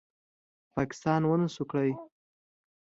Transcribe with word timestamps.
پاکستان 0.73 1.21
ونشو 1.25 1.63
کړې 1.71 1.91